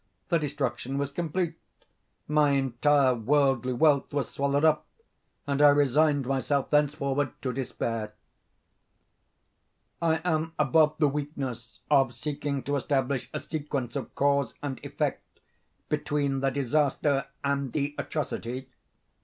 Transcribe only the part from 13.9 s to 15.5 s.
of cause and effect,